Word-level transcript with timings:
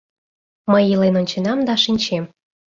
Мый 0.71 0.83
илен 0.91 1.15
онченам 1.19 1.59
да 1.67 1.73
шинчем. 1.83 2.23